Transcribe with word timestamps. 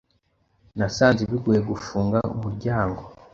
Nasanze 0.77 1.21
bigoye 1.31 1.61
gufunga 1.69 2.17
umuryango. 2.35 3.01